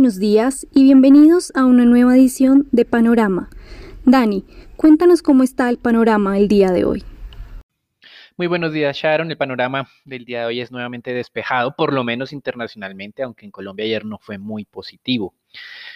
buenos 0.00 0.18
días 0.18 0.66
y 0.74 0.84
bienvenidos 0.84 1.52
a 1.54 1.66
una 1.66 1.84
nueva 1.84 2.16
edición 2.16 2.66
de 2.72 2.86
Panorama. 2.86 3.50
Dani, 4.06 4.46
cuéntanos 4.76 5.20
cómo 5.20 5.42
está 5.42 5.68
el 5.68 5.76
panorama 5.76 6.38
el 6.38 6.48
día 6.48 6.70
de 6.70 6.86
hoy. 6.86 7.04
Muy 8.38 8.46
buenos 8.46 8.72
días, 8.72 8.96
Sharon. 8.96 9.30
El 9.30 9.36
panorama 9.36 9.90
del 10.06 10.24
día 10.24 10.40
de 10.40 10.46
hoy 10.46 10.60
es 10.62 10.72
nuevamente 10.72 11.12
despejado, 11.12 11.76
por 11.76 11.92
lo 11.92 12.02
menos 12.02 12.32
internacionalmente, 12.32 13.22
aunque 13.22 13.44
en 13.44 13.50
Colombia 13.50 13.84
ayer 13.84 14.06
no 14.06 14.16
fue 14.16 14.38
muy 14.38 14.64
positivo. 14.64 15.34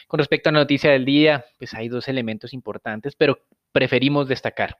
Con 0.06 0.18
respecto 0.18 0.50
a 0.50 0.52
la 0.52 0.58
noticia 0.58 0.90
del 0.90 1.06
día, 1.06 1.46
pues 1.56 1.72
hay 1.72 1.88
dos 1.88 2.06
elementos 2.06 2.52
importantes, 2.52 3.16
pero 3.16 3.38
preferimos 3.72 4.28
destacar 4.28 4.76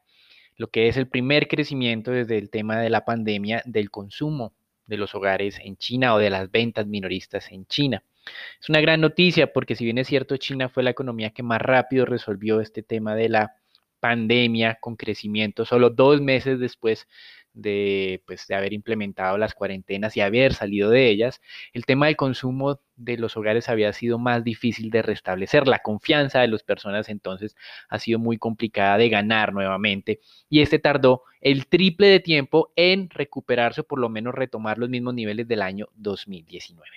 lo 0.59 0.69
que 0.69 0.89
es 0.89 0.99
el 0.99 1.09
primer 1.09 1.49
crecimiento 1.49 2.11
desde 2.11 2.37
el 2.37 2.51
tema 2.51 2.79
de 2.79 2.91
la 2.91 3.07
pandemia 3.07 3.63
del 3.65 3.91
consumo 3.91 4.53
de 4.87 4.99
los 4.99 5.15
hogares 5.15 5.59
en 5.65 5.79
China 5.79 6.15
o 6.15 6.19
de 6.19 6.29
las 6.29 6.51
ventas 6.51 6.87
minoristas 6.87 7.51
en 7.51 7.65
China. 7.65 8.03
Es 8.61 8.69
una 8.69 8.81
gran 8.81 9.01
noticia 9.01 9.53
porque 9.53 9.77
si 9.77 9.85
bien 9.85 9.99
es 9.99 10.09
cierto, 10.09 10.37
China 10.37 10.69
fue 10.69 10.83
la 10.83 10.91
economía 10.91 11.31
que 11.31 11.43
más 11.43 11.61
rápido 11.61 12.07
resolvió 12.07 12.61
este 12.61 12.83
tema 12.83 13.15
de 13.15 13.29
la 13.29 13.57
pandemia 14.01 14.77
con 14.81 14.97
crecimiento 14.97 15.65
solo 15.65 15.89
dos 15.91 16.21
meses 16.21 16.59
después 16.59 17.09
de, 17.55 18.23
pues, 18.27 18.47
de 18.47 18.55
haber 18.55 18.73
implementado 18.73 19.39
las 19.39 19.55
cuarentenas 19.55 20.17
y 20.17 20.21
haber 20.21 20.55
salido 20.55 20.91
de 20.91 21.09
ellas, 21.09 21.41
el 21.73 21.87
tema 21.87 22.07
del 22.07 22.17
consumo 22.17 22.81
de 22.97 23.17
los 23.17 23.37
hogares 23.37 23.69
había 23.69 23.93
sido 23.93 24.19
más 24.19 24.45
difícil 24.45 24.91
de 24.91 25.03
restablecer. 25.03 25.67
La 25.67 25.79
confianza 25.79 26.41
de 26.41 26.49
las 26.49 26.63
personas 26.63 27.09
entonces 27.09 27.57
ha 27.89 27.99
sido 27.99 28.19
muy 28.19 28.39
complicada 28.39 28.99
de 28.99 29.09
ganar 29.09 29.53
nuevamente 29.53 30.21
y 30.49 30.61
este 30.61 30.79
tardó 30.79 31.23
el 31.41 31.67
triple 31.67 32.09
de 32.09 32.21
tiempo 32.21 32.73
en 32.77 33.11
recuperarse 33.11 33.83
o 33.83 33.85
por 33.85 33.99
lo 33.99 34.09
menos 34.09 34.35
retomar 34.35 34.79
los 34.79 34.89
mismos 34.89 35.15
niveles 35.15 35.47
del 35.49 35.63
año 35.63 35.89
2019. 35.95 36.89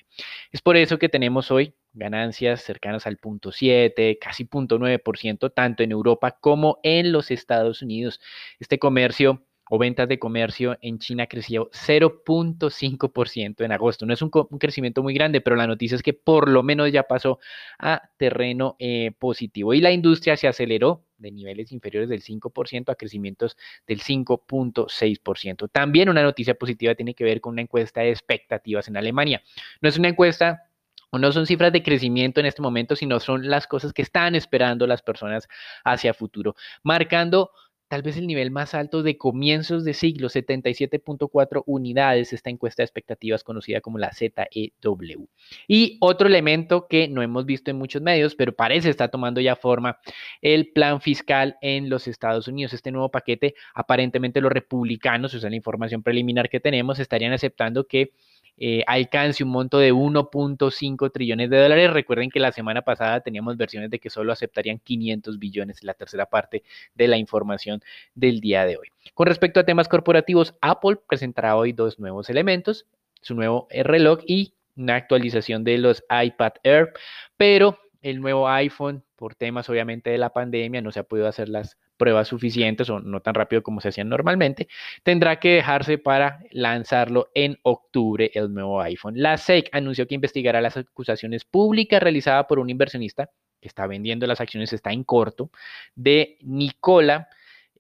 Es 0.52 0.62
por 0.62 0.78
eso 0.78 0.98
que 0.98 1.10
tenemos 1.10 1.52
hoy 1.52 1.74
ganancias 1.94 2.62
cercanas 2.62 3.08
al 3.08 3.18
punto 3.18 3.52
7, 3.52 4.18
casi 4.22 4.46
punto 4.46 4.78
9%, 4.80 5.52
tanto 5.54 5.84
en 5.84 5.92
Europa 5.92 6.38
como 6.40 6.80
en 6.84 7.12
los 7.12 7.32
Estados 7.32 7.82
Unidos. 7.82 8.22
Este 8.60 8.80
comercio 8.80 9.44
o 9.70 9.78
ventas 9.78 10.08
de 10.08 10.20
comercio 10.20 10.78
en 10.82 11.00
China 11.00 11.28
creció 11.28 11.70
0.5% 11.72 13.64
en 13.64 13.72
agosto. 13.72 14.06
No 14.06 14.14
es 14.14 14.22
un, 14.22 14.30
crecimiento 14.30 15.04
muy 15.04 15.14
grande, 15.14 15.42
pero 15.42 15.56
la 15.56 15.68
noticia 15.68 15.96
es 15.96 16.04
que 16.04 16.14
por 16.14 16.50
lo 16.50 16.64
menos 16.64 16.92
ya 16.92 17.04
pasó 17.04 17.40
a 17.80 18.10
terreno 18.18 18.76
eh, 18.80 19.12
positivo. 19.18 19.74
Y 19.74 19.82
la 19.82 19.92
industria 19.92 20.38
se 20.38 20.48
aceleró 20.48 21.04
de 21.18 21.32
niveles 21.32 21.72
inferiores 21.72 22.10
del 22.10 22.22
5% 22.22 22.92
a 22.92 22.96
crecimientos 22.96 23.58
del 23.88 24.02
5.6%. 24.02 25.70
También 25.72 26.10
una 26.10 26.24
noticia 26.24 26.56
positiva 26.56 26.96
tiene 26.96 27.14
que 27.14 27.24
ver 27.24 27.42
con 27.42 27.54
una 27.54 27.62
encuesta 27.62 28.02
de 28.02 28.12
expectativas 28.12 28.88
en 28.88 28.98
Alemania. 28.98 29.42
No 29.82 29.90
es 29.90 29.98
una 29.98 30.10
encuesta 30.10 30.64
o 31.10 31.18
no 31.18 31.32
son 31.32 31.46
cifras 31.46 31.72
de 31.72 31.84
crecimiento 31.84 32.40
en 32.40 32.46
este 32.46 32.62
momento, 32.62 32.96
sino 32.96 33.20
son 33.20 33.50
las 33.50 33.68
cosas 33.68 33.94
que 33.94 34.02
están 34.02 34.36
esperando 34.36 34.86
las 34.88 35.02
personas 35.02 35.48
hacia 35.84 36.14
futuro, 36.14 36.56
marcando 36.84 37.52
tal 37.88 38.02
vez 38.02 38.18
el 38.18 38.28
nivel 38.28 38.52
más 38.52 38.74
alto 38.74 39.02
de 39.04 39.18
comienzos 39.18 39.84
de 39.84 39.94
siglo, 39.94 40.30
77.4 40.30 41.64
unidades, 41.66 42.34
esta 42.34 42.50
encuesta 42.50 42.82
de 42.82 42.86
expectativas 42.86 43.44
conocida 43.44 43.82
como 43.82 43.98
la 43.98 44.12
ZEW. 44.12 45.28
Y 45.68 45.98
otro 46.02 46.28
elemento 46.28 46.88
que 46.88 47.08
no 47.08 47.22
hemos 47.22 47.46
visto 47.46 47.72
en 47.72 47.78
muchos 47.78 48.02
medios, 48.02 48.36
pero 48.36 48.54
parece 48.54 48.90
está 48.90 49.08
tomando 49.08 49.40
ya 49.40 49.56
forma, 49.56 50.00
el 50.42 50.72
plan 50.72 51.02
fiscal 51.02 51.58
en 51.62 51.90
los 51.90 52.08
Estados 52.08 52.48
Unidos. 52.48 52.74
Este 52.74 52.92
nuevo 52.92 53.10
paquete, 53.10 53.56
aparentemente 53.74 54.42
los 54.42 54.52
republicanos, 54.52 55.34
o 55.34 55.40
sea, 55.40 55.50
la 55.50 55.56
información 55.56 56.04
preliminar 56.04 56.50
que 56.50 56.60
tenemos, 56.60 57.00
estarían 57.00 57.34
aceptando 57.34 57.86
que 57.86 58.12
eh, 58.58 58.84
alcance 58.88 59.44
un 59.44 59.50
monto 59.50 59.78
de 59.78 59.94
1.5 59.94 61.12
trillones 61.12 61.50
de 61.50 61.62
dólares. 61.62 61.92
Recuerden 61.94 62.30
que 62.30 62.40
la 62.40 62.52
semana 62.52 62.82
pasada 62.82 63.22
teníamos 63.22 63.58
versiones 63.58 63.90
de 63.90 64.00
que 64.00 64.10
solo 64.10 64.34
aceptarían 64.34 64.80
500 64.80 65.40
billones, 65.40 65.84
la 65.84 65.94
tercera 65.94 66.26
parte 66.26 66.64
de 66.96 67.08
la 67.08 67.18
información 67.18 67.82
del 68.16 68.42
día 68.42 68.66
de 68.66 68.78
hoy. 68.78 68.88
Con 69.14 69.28
respecto 69.28 69.60
a 69.60 69.64
temas 69.64 69.88
corporativos, 69.88 70.56
Apple 70.62 70.98
presentará 71.08 71.56
hoy 71.56 71.72
dos 71.72 72.00
nuevos 72.00 72.30
elementos, 72.30 72.86
su 73.22 73.36
nuevo 73.36 73.68
reloj 73.72 74.20
y 74.26 74.54
una 74.76 74.96
actualización 74.96 75.64
de 75.64 75.78
los 75.78 76.04
iPad 76.10 76.54
Air, 76.64 76.94
pero 77.36 77.78
el 78.02 78.22
nuevo 78.22 78.48
iPhone, 78.50 79.04
por 79.16 79.36
temas 79.36 79.70
obviamente 79.70 80.10
de 80.10 80.18
la 80.18 80.32
pandemia, 80.32 80.82
no 80.82 80.92
se 80.92 81.00
ha 81.00 81.04
podido 81.04 81.28
hacer 81.28 81.50
las 81.50 81.78
pruebas 81.98 82.28
suficientes 82.28 82.90
o 82.90 83.00
no 83.00 83.22
tan 83.22 83.34
rápido 83.34 83.64
como 83.64 83.82
se 83.82 83.90
hacían 83.90 84.10
normalmente, 84.10 84.68
tendrá 85.04 85.40
que 85.40 85.56
dejarse 85.56 85.98
para 85.98 86.40
lanzarlo 86.52 87.30
en 87.34 87.58
octubre 87.64 88.32
el 88.34 88.54
nuevo 88.54 88.82
iPhone. 88.82 89.16
La 89.18 89.38
SEC 89.38 89.70
anunció 89.72 90.08
que 90.08 90.16
investigará 90.16 90.62
las 90.62 90.78
acusaciones 90.78 91.44
públicas 91.44 92.02
realizadas 92.02 92.46
por 92.46 92.60
un 92.60 92.70
inversionista 92.70 93.30
que 93.60 93.68
está 93.68 93.88
vendiendo 93.88 94.28
las 94.28 94.40
acciones, 94.40 94.72
está 94.72 94.92
en 94.92 95.04
corto, 95.04 95.50
de 95.96 96.38
Nicola. 96.42 97.28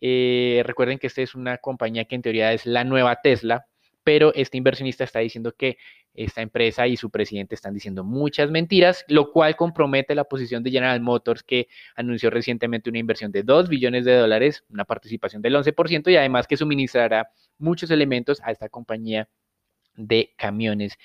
Eh, 0.01 0.63
recuerden 0.65 0.97
que 0.97 1.07
esta 1.07 1.21
es 1.21 1.35
una 1.35 1.57
compañía 1.59 2.05
que 2.05 2.15
en 2.15 2.21
teoría 2.23 2.53
es 2.53 2.65
la 2.65 2.83
nueva 2.83 3.21
Tesla, 3.21 3.67
pero 4.07 4.33
este 4.35 4.55
inversionista 4.55 5.03
está 5.03 5.19
diciendo 5.19 5.53
que 5.53 5.77
esta 6.13 6.41
empresa 6.41 6.87
y 6.87 6.95
su 6.95 7.09
presidente 7.09 7.55
están 7.55 7.73
diciendo 7.73 8.05
muchas 8.05 8.49
mentiras, 8.49 9.03
lo 9.09 9.33
cual 9.33 9.57
compromete 9.57 10.15
la 10.15 10.23
posición 10.23 10.63
de 10.63 10.71
General 10.71 11.01
Motors, 11.01 11.43
que 11.43 11.67
anunció 11.93 12.29
recientemente 12.29 12.89
una 12.89 12.99
inversión 12.99 13.33
de 13.33 13.43
2 13.43 13.67
billones 13.67 14.05
de 14.05 14.15
dólares, 14.15 14.63
una 14.69 14.85
participación 14.85 15.41
del 15.41 15.55
11% 15.55 16.09
y 16.09 16.15
además 16.15 16.47
que 16.47 16.55
suministrará 16.55 17.31
muchos 17.57 17.91
elementos 17.91 18.39
a 18.45 18.53
esta 18.53 18.69
compañía 18.69 19.27
de 19.97 20.33
camiones. 20.37 20.97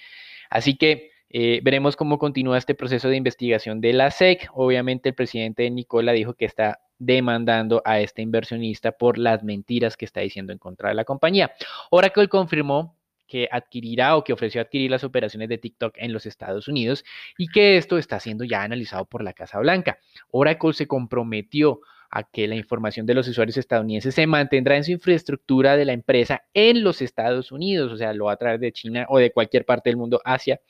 Así 0.49 0.77
que 0.77 1.11
eh, 1.29 1.59
veremos 1.65 1.97
cómo 1.97 2.21
continúa 2.21 2.57
este 2.57 2.77
proceso 2.77 3.09
de 3.09 3.17
investigación 3.17 3.81
de 3.81 3.95
la 3.95 4.13
SEC. 4.13 4.49
Obviamente 4.55 5.09
el 5.09 5.17
presidente 5.17 5.69
Nicola 5.71 6.13
dijo 6.13 6.35
que 6.35 6.45
está 6.45 6.79
demandando 7.05 7.83
a 7.85 8.01
este 8.01 8.23
inversionista 8.23 8.93
por 8.93 9.19
las 9.19 9.43
mentiras 9.43 9.97
que 9.97 10.05
está 10.05 10.21
diciendo 10.21 10.53
en 10.53 10.59
contra 10.59 10.91
de 10.91 10.95
la 10.95 11.05
compañía. 11.05 11.53
Oracle 11.91 12.29
confirmó 12.29 12.97
que 13.27 13.49
adquirirá 13.51 14.17
o 14.17 14.25
que 14.25 14.33
ofreció 14.33 14.61
adquirir 14.61 14.91
las 14.91 15.05
operaciones 15.05 15.49
de 15.49 15.59
TikTok 15.59 15.95
en 15.97 16.13
los 16.13 16.27
Estados 16.27 16.69
Unidos 16.69 17.05
y 17.39 17.49
que 17.49 17.77
esto 17.77 17.99
está 17.99 18.21
siendo 18.21 18.45
ya 18.45 18.63
analizado 18.63 19.05
por 19.07 19.25
la 19.25 19.33
Casa 19.33 19.59
Blanca. 19.59 19.99
Oracle 20.31 20.75
se 20.75 20.87
comprometió 20.87 21.81
a 22.11 22.25
que 22.25 22.47
la 22.47 22.57
información 22.57 23.07
de 23.07 23.15
los 23.15 23.27
usuarios 23.27 23.57
estadounidenses 23.57 24.15
se 24.15 24.27
mantendrá 24.27 24.77
en 24.77 24.85
su 24.85 24.93
infraestructura 24.93 25.77
de 25.77 25.87
la 25.87 25.95
empresa 25.95 26.45
en 26.53 26.85
los 26.85 27.01
Estados 27.01 27.51
Unidos, 27.51 27.91
o 27.91 27.97
sea, 27.97 28.13
lo 28.13 28.27
va 28.27 28.33
a 28.33 28.37
través 28.37 28.61
de 28.61 28.71
China 28.71 29.07
o 29.09 29.19
de 29.19 29.33
cualquier 29.33 29.65
parte 29.65 29.89
del 29.89 29.97
mundo 29.97 30.21
hacia 30.25 30.61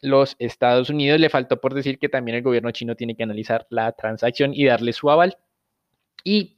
los 0.00 0.34
Estados 0.38 0.88
Unidos. 0.90 1.20
Le 1.20 1.28
faltó 1.28 1.60
por 1.60 1.74
decir 1.74 1.98
que 1.98 2.08
también 2.08 2.38
el 2.38 2.42
gobierno 2.42 2.70
chino 2.70 2.96
tiene 2.96 3.14
que 3.14 3.22
analizar 3.22 3.66
la 3.70 3.92
transacción 3.92 4.52
y 4.54 4.64
darle 4.64 4.92
su 4.94 5.10
aval. 5.10 5.36
Y 6.28 6.56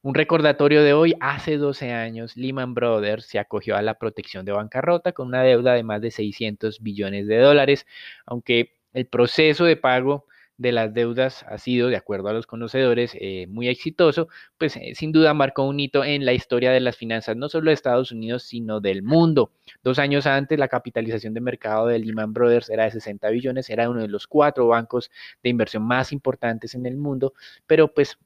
un 0.00 0.14
recordatorio 0.14 0.84
de 0.84 0.92
hoy, 0.92 1.16
hace 1.18 1.56
12 1.56 1.90
años, 1.92 2.36
Lehman 2.36 2.72
Brothers 2.72 3.26
se 3.26 3.40
acogió 3.40 3.76
a 3.76 3.82
la 3.82 3.94
protección 3.94 4.44
de 4.44 4.52
bancarrota 4.52 5.10
con 5.10 5.26
una 5.26 5.42
deuda 5.42 5.74
de 5.74 5.82
más 5.82 6.00
de 6.00 6.12
600 6.12 6.80
billones 6.80 7.26
de 7.26 7.38
dólares, 7.38 7.84
aunque 8.26 8.76
el 8.92 9.06
proceso 9.08 9.64
de 9.64 9.76
pago 9.76 10.26
de 10.56 10.70
las 10.70 10.94
deudas 10.94 11.44
ha 11.48 11.58
sido, 11.58 11.88
de 11.88 11.96
acuerdo 11.96 12.28
a 12.28 12.32
los 12.32 12.46
conocedores, 12.46 13.16
eh, 13.18 13.48
muy 13.48 13.66
exitoso, 13.66 14.28
pues 14.56 14.76
eh, 14.76 14.92
sin 14.94 15.10
duda 15.10 15.34
marcó 15.34 15.64
un 15.64 15.80
hito 15.80 16.04
en 16.04 16.24
la 16.24 16.32
historia 16.32 16.70
de 16.70 16.78
las 16.78 16.96
finanzas, 16.96 17.36
no 17.36 17.48
solo 17.48 17.70
de 17.70 17.74
Estados 17.74 18.12
Unidos, 18.12 18.44
sino 18.44 18.80
del 18.80 19.02
mundo. 19.02 19.50
Dos 19.82 19.98
años 19.98 20.26
antes, 20.26 20.60
la 20.60 20.68
capitalización 20.68 21.34
de 21.34 21.40
mercado 21.40 21.88
de 21.88 21.98
Lehman 21.98 22.32
Brothers 22.32 22.70
era 22.70 22.84
de 22.84 22.92
60 22.92 23.28
billones, 23.30 23.68
era 23.68 23.90
uno 23.90 24.00
de 24.00 24.08
los 24.08 24.28
cuatro 24.28 24.68
bancos 24.68 25.10
de 25.42 25.50
inversión 25.50 25.82
más 25.82 26.12
importantes 26.12 26.76
en 26.76 26.86
el 26.86 26.96
mundo, 26.96 27.34
pero 27.66 27.92
pues 27.92 28.16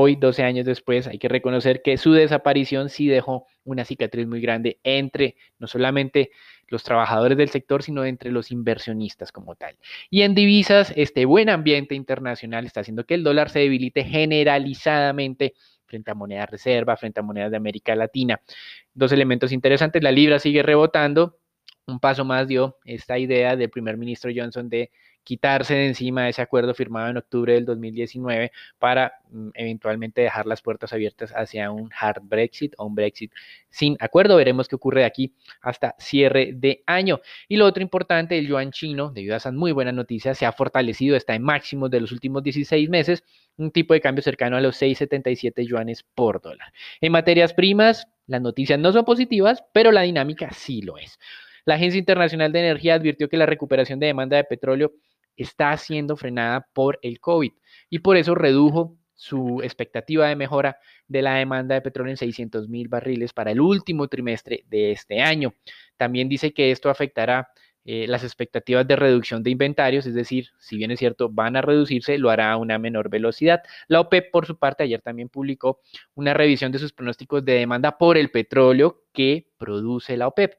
Hoy, 0.00 0.14
12 0.14 0.44
años 0.44 0.64
después, 0.64 1.08
hay 1.08 1.18
que 1.18 1.26
reconocer 1.26 1.82
que 1.82 1.96
su 1.96 2.12
desaparición 2.12 2.88
sí 2.88 3.08
dejó 3.08 3.48
una 3.64 3.84
cicatriz 3.84 4.28
muy 4.28 4.40
grande 4.40 4.78
entre 4.84 5.34
no 5.58 5.66
solamente 5.66 6.30
los 6.68 6.84
trabajadores 6.84 7.36
del 7.36 7.48
sector, 7.48 7.82
sino 7.82 8.04
entre 8.04 8.30
los 8.30 8.52
inversionistas 8.52 9.32
como 9.32 9.56
tal. 9.56 9.76
Y 10.08 10.22
en 10.22 10.36
divisas, 10.36 10.92
este 10.94 11.24
buen 11.24 11.48
ambiente 11.48 11.96
internacional 11.96 12.64
está 12.64 12.82
haciendo 12.82 13.06
que 13.06 13.14
el 13.14 13.24
dólar 13.24 13.50
se 13.50 13.58
debilite 13.58 14.04
generalizadamente 14.04 15.54
frente 15.84 16.12
a 16.12 16.14
monedas 16.14 16.48
reserva, 16.48 16.96
frente 16.96 17.18
a 17.18 17.24
monedas 17.24 17.50
de 17.50 17.56
América 17.56 17.96
Latina. 17.96 18.40
Dos 18.94 19.10
elementos 19.10 19.50
interesantes, 19.50 20.00
la 20.00 20.12
libra 20.12 20.38
sigue 20.38 20.62
rebotando, 20.62 21.40
un 21.88 21.98
paso 21.98 22.24
más 22.24 22.46
dio 22.46 22.76
esta 22.84 23.18
idea 23.18 23.56
del 23.56 23.70
primer 23.70 23.96
ministro 23.96 24.30
Johnson 24.32 24.68
de 24.68 24.92
quitarse 25.28 25.74
de 25.74 25.88
encima 25.88 26.26
ese 26.26 26.40
acuerdo 26.40 26.72
firmado 26.72 27.10
en 27.10 27.18
octubre 27.18 27.52
del 27.52 27.66
2019 27.66 28.50
para 28.78 29.12
mm, 29.30 29.50
eventualmente 29.52 30.22
dejar 30.22 30.46
las 30.46 30.62
puertas 30.62 30.94
abiertas 30.94 31.32
hacia 31.32 31.70
un 31.70 31.90
hard 31.92 32.22
Brexit 32.22 32.72
o 32.78 32.86
un 32.86 32.94
Brexit 32.94 33.30
sin 33.68 33.98
acuerdo. 34.00 34.36
Veremos 34.36 34.68
qué 34.68 34.76
ocurre 34.76 35.00
de 35.00 35.06
aquí 35.06 35.34
hasta 35.60 35.94
cierre 35.98 36.52
de 36.54 36.82
año. 36.86 37.20
Y 37.46 37.58
lo 37.58 37.66
otro 37.66 37.82
importante, 37.82 38.38
el 38.38 38.46
yuan 38.46 38.70
chino, 38.72 39.10
debido 39.10 39.34
a 39.34 39.36
esas 39.36 39.52
muy 39.52 39.70
buenas 39.72 39.92
noticias, 39.92 40.38
se 40.38 40.46
ha 40.46 40.52
fortalecido, 40.52 41.14
está 41.14 41.34
en 41.34 41.42
máximos 41.42 41.90
de 41.90 42.00
los 42.00 42.10
últimos 42.10 42.42
16 42.42 42.88
meses, 42.88 43.22
un 43.58 43.70
tipo 43.70 43.92
de 43.92 44.00
cambio 44.00 44.22
cercano 44.22 44.56
a 44.56 44.62
los 44.62 44.80
6,77 44.80 45.68
yuanes 45.68 46.04
por 46.14 46.40
dólar. 46.40 46.72
En 47.02 47.12
materias 47.12 47.52
primas, 47.52 48.08
las 48.26 48.40
noticias 48.40 48.78
no 48.78 48.92
son 48.92 49.04
positivas, 49.04 49.62
pero 49.74 49.92
la 49.92 50.00
dinámica 50.00 50.50
sí 50.52 50.80
lo 50.80 50.96
es. 50.96 51.18
La 51.66 51.74
Agencia 51.74 51.98
Internacional 51.98 52.50
de 52.50 52.60
Energía 52.60 52.94
advirtió 52.94 53.28
que 53.28 53.36
la 53.36 53.44
recuperación 53.44 54.00
de 54.00 54.06
demanda 54.06 54.38
de 54.38 54.44
petróleo 54.44 54.94
está 55.38 55.76
siendo 55.76 56.16
frenada 56.16 56.68
por 56.72 56.98
el 57.02 57.20
COVID 57.20 57.52
y 57.88 58.00
por 58.00 58.16
eso 58.16 58.34
redujo 58.34 58.96
su 59.14 59.60
expectativa 59.62 60.28
de 60.28 60.36
mejora 60.36 60.78
de 61.08 61.22
la 61.22 61.34
demanda 61.34 61.74
de 61.74 61.80
petróleo 61.80 62.12
en 62.12 62.16
600 62.16 62.68
mil 62.68 62.88
barriles 62.88 63.32
para 63.32 63.50
el 63.50 63.60
último 63.60 64.06
trimestre 64.06 64.64
de 64.68 64.92
este 64.92 65.20
año. 65.20 65.54
También 65.96 66.28
dice 66.28 66.52
que 66.52 66.70
esto 66.70 66.88
afectará 66.88 67.48
eh, 67.84 68.06
las 68.06 68.22
expectativas 68.22 68.86
de 68.86 68.96
reducción 68.96 69.42
de 69.42 69.50
inventarios, 69.50 70.04
es 70.04 70.12
decir, 70.12 70.48
si 70.58 70.76
bien 70.76 70.90
es 70.90 70.98
cierto, 70.98 71.30
van 71.30 71.56
a 71.56 71.62
reducirse, 71.62 72.18
lo 72.18 72.28
hará 72.28 72.52
a 72.52 72.58
una 72.58 72.78
menor 72.78 73.08
velocidad. 73.08 73.62
La 73.86 74.00
OPEP, 74.00 74.30
por 74.30 74.44
su 74.44 74.58
parte, 74.58 74.84
ayer 74.84 75.00
también 75.00 75.30
publicó 75.30 75.80
una 76.14 76.34
revisión 76.34 76.70
de 76.70 76.78
sus 76.78 76.92
pronósticos 76.92 77.44
de 77.46 77.54
demanda 77.54 77.96
por 77.96 78.18
el 78.18 78.30
petróleo 78.30 79.04
que 79.14 79.48
produce 79.56 80.18
la 80.18 80.28
OPEP 80.28 80.52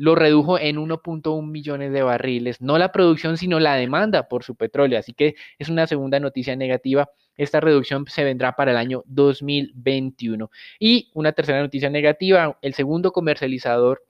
lo 0.00 0.14
redujo 0.14 0.58
en 0.58 0.76
1.1 0.76 1.46
millones 1.46 1.92
de 1.92 2.02
barriles, 2.02 2.62
no 2.62 2.78
la 2.78 2.90
producción, 2.90 3.36
sino 3.36 3.60
la 3.60 3.74
demanda 3.74 4.28
por 4.28 4.44
su 4.44 4.54
petróleo. 4.54 4.98
Así 4.98 5.12
que 5.12 5.34
es 5.58 5.68
una 5.68 5.86
segunda 5.86 6.18
noticia 6.18 6.56
negativa. 6.56 7.10
Esta 7.36 7.60
reducción 7.60 8.06
se 8.08 8.24
vendrá 8.24 8.56
para 8.56 8.70
el 8.70 8.78
año 8.78 9.02
2021. 9.04 10.50
Y 10.78 11.10
una 11.12 11.32
tercera 11.32 11.60
noticia 11.60 11.90
negativa, 11.90 12.58
el 12.62 12.72
segundo 12.72 13.12
comercializador 13.12 14.02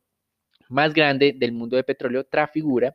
más 0.68 0.94
grande 0.94 1.34
del 1.36 1.50
mundo 1.50 1.74
de 1.74 1.82
petróleo, 1.82 2.22
Trafigura, 2.22 2.94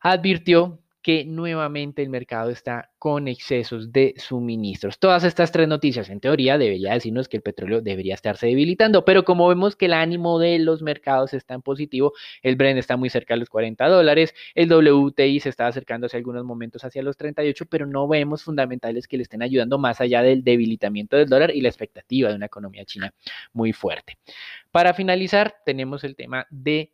advirtió 0.00 0.81
que 1.02 1.24
nuevamente 1.24 2.02
el 2.02 2.08
mercado 2.08 2.50
está 2.50 2.90
con 2.98 3.26
excesos 3.26 3.92
de 3.92 4.14
suministros. 4.16 4.98
Todas 5.00 5.24
estas 5.24 5.50
tres 5.50 5.66
noticias, 5.66 6.08
en 6.08 6.20
teoría, 6.20 6.56
debería 6.58 6.94
decirnos 6.94 7.28
que 7.28 7.36
el 7.36 7.42
petróleo 7.42 7.80
debería 7.80 8.14
estarse 8.14 8.46
debilitando, 8.46 9.04
pero 9.04 9.24
como 9.24 9.48
vemos 9.48 9.74
que 9.74 9.86
el 9.86 9.92
ánimo 9.92 10.38
de 10.38 10.60
los 10.60 10.82
mercados 10.82 11.34
está 11.34 11.54
en 11.54 11.62
positivo, 11.62 12.12
el 12.42 12.54
Brent 12.54 12.78
está 12.78 12.96
muy 12.96 13.10
cerca 13.10 13.34
de 13.34 13.40
los 13.40 13.50
40 13.50 13.88
dólares, 13.88 14.34
el 14.54 14.72
WTI 14.72 15.40
se 15.40 15.48
está 15.48 15.66
acercando 15.66 16.06
hace 16.06 16.16
algunos 16.16 16.44
momentos 16.44 16.84
hacia 16.84 17.02
los 17.02 17.16
38, 17.16 17.66
pero 17.66 17.86
no 17.86 18.06
vemos 18.06 18.44
fundamentales 18.44 19.08
que 19.08 19.16
le 19.16 19.24
estén 19.24 19.42
ayudando 19.42 19.78
más 19.78 20.00
allá 20.00 20.22
del 20.22 20.44
debilitamiento 20.44 21.16
del 21.16 21.28
dólar 21.28 21.50
y 21.54 21.60
la 21.60 21.68
expectativa 21.68 22.28
de 22.28 22.36
una 22.36 22.46
economía 22.46 22.84
china 22.84 23.12
muy 23.52 23.72
fuerte. 23.72 24.18
Para 24.70 24.94
finalizar, 24.94 25.56
tenemos 25.66 26.04
el 26.04 26.14
tema 26.14 26.46
de 26.50 26.92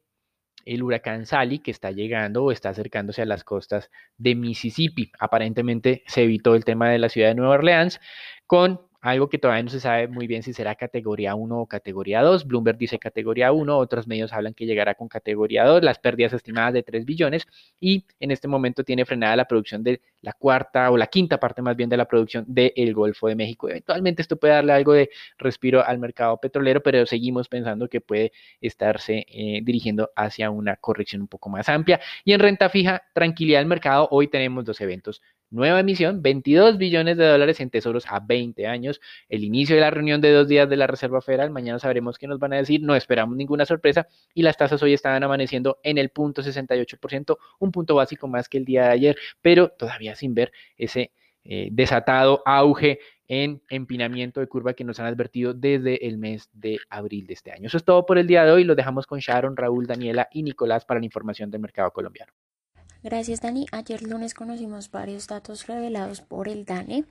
el 0.65 0.83
huracán 0.83 1.27
Sally 1.27 1.61
que 1.61 1.71
está 1.71 1.91
llegando 1.91 2.45
o 2.45 2.53
está 2.53 2.71
acercándose 2.71 3.23
a 3.23 3.27
las 3.27 3.45
costas 3.45 3.91
de 4.17 4.35
Mississippi. 4.35 5.13
Aparentemente 5.19 6.03
se 6.07 6.25
evitó 6.25 6.55
el 6.55 6.65
tema 6.65 6.91
de 6.91 6.99
la 6.99 7.09
ciudad 7.09 7.29
de 7.29 7.35
Nueva 7.35 7.55
Orleans 7.55 8.01
con 8.47 8.88
algo 9.01 9.29
que 9.29 9.39
todavía 9.39 9.63
no 9.63 9.71
se 9.71 9.81
sabe 9.81 10.09
muy 10.09 10.27
bien 10.27 10.43
si 10.43 10.53
será 10.53 10.75
categoría 10.75 11.35
1 11.35 11.59
o 11.59 11.67
categoría 11.67 12.23
2. 12.23 12.47
Bloomberg 12.47 12.79
dice 12.79 12.99
categoría 12.99 13.53
1, 13.53 13.77
otros 13.77 14.07
medios 14.09 14.33
hablan 14.33 14.55
que 14.55 14.67
llegará 14.67 14.95
con 14.95 15.09
categoría 15.09 15.65
2, 15.65 15.83
las 15.83 15.99
pérdidas 15.99 16.33
estimadas 16.33 16.75
de 16.75 16.83
3 16.83 17.05
billones 17.05 17.47
y 17.81 18.05
en 18.21 18.31
este 18.31 18.49
momento 18.49 18.85
tiene 18.85 19.05
frenada 19.05 19.37
la 19.37 19.47
producción 19.47 19.83
de 19.83 20.01
la 20.21 20.33
cuarta 20.33 20.91
o 20.91 20.97
la 20.97 21.07
quinta 21.07 21.39
parte 21.39 21.63
más 21.63 21.77
bien 21.77 21.89
de 21.89 21.97
la 21.97 22.07
producción 22.07 22.45
del 22.49 22.93
Golfo 22.93 23.29
de 23.29 23.37
México. 23.37 23.69
Eventualmente 23.69 24.23
esto 24.23 24.37
puede 24.37 24.55
darle 24.55 24.73
algo 24.73 24.93
de 24.93 25.11
respiro 25.39 25.85
al 25.85 25.99
mercado 25.99 26.37
petrolero, 26.39 26.83
pero 26.83 27.07
seguimos 27.07 27.49
pensando 27.49 27.89
que 27.89 28.01
puede 28.01 28.33
estarse 28.61 29.27
eh, 29.29 29.61
dirigiendo 29.63 30.11
hacia 30.17 30.51
una 30.51 30.77
corrección 30.77 31.23
un 31.23 31.29
poco 31.29 31.49
más 31.49 31.69
amplia. 31.69 32.01
Y 32.25 32.33
en 32.33 32.41
renta 32.41 32.69
fija, 32.69 33.03
tranquilidad 33.15 33.61
del 33.61 33.69
mercado, 33.69 34.09
hoy 34.11 34.29
tenemos 34.29 34.65
dos 34.65 34.81
eventos 34.81 35.23
Nueva 35.51 35.81
emisión, 35.81 36.21
22 36.21 36.77
billones 36.77 37.17
de 37.17 37.27
dólares 37.27 37.59
en 37.61 37.71
tesoros 37.71 38.05
a 38.09 38.21
20 38.21 38.67
años. 38.67 39.01
El 39.31 39.45
inicio 39.45 39.77
de 39.77 39.81
la 39.81 39.91
reunión 39.91 40.21
de 40.21 40.31
dos 40.31 40.47
días 40.47 40.69
de 40.69 40.77
la 40.77 40.87
Reserva 40.87 41.23
Federal. 41.23 41.51
Mañana 41.51 41.79
sabremos 41.79 42.19
qué 42.19 42.27
nos 42.27 42.39
van 42.39 42.53
a 42.53 42.57
decir. 42.57 42.83
No 42.83 42.95
esperamos 42.95 43.35
ninguna 43.35 43.65
sorpresa. 43.65 44.07
Y 44.35 44.43
las 44.43 44.59
tasas 44.59 44.83
hoy 44.83 44.93
estaban 44.93 45.23
amaneciendo 45.23 45.79
en 45.83 45.97
el 45.97 46.11
punto 46.11 46.43
68%, 46.43 47.39
un 47.61 47.73
punto 47.73 47.95
básico 47.95 48.29
más 48.29 48.49
que 48.49 48.59
el 48.59 48.67
día 48.67 48.85
de 48.85 48.91
ayer, 48.91 49.17
pero 49.41 49.71
todavía 49.71 50.15
sin 50.17 50.35
ver 50.35 50.53
ese 50.77 51.13
eh, 51.45 51.69
desatado 51.73 52.43
auge 52.45 52.99
en 53.27 53.63
empinamiento 53.71 54.41
de 54.41 54.49
curva 54.49 54.75
que 54.75 54.85
nos 54.85 55.01
han 55.01 55.07
advertido 55.07 55.55
desde 55.55 56.07
el 56.07 56.19
mes 56.19 56.51
de 56.53 56.79
abril 56.91 57.27
de 57.27 57.35
este 57.35 57.53
año. 57.53 57.69
Eso 57.69 57.79
es 57.79 57.85
todo 57.85 58.05
por 58.05 58.19
el 58.19 58.27
día 58.27 58.45
de 58.45 58.53
hoy. 58.53 58.65
Lo 58.65 58.75
dejamos 58.75 59.07
con 59.07 59.19
Sharon, 59.21 59.57
Raúl, 59.57 59.87
Daniela 59.87 60.29
y 60.31 60.43
Nicolás 60.43 60.85
para 60.85 61.01
la 61.01 61.07
información 61.07 61.51
del 61.51 61.63
mercado 61.63 61.91
colombiano. 61.91 62.33
Gracias, 63.05 63.41
Dani. 63.41 63.67
Ayer 63.71 64.03
lunes 64.03 64.35
conocimos 64.35 64.91
varios 64.91 65.29
datos 65.29 65.69
revelados 65.69 66.21
por 66.21 66.49
el 66.49 66.65
DANE. 66.65 67.05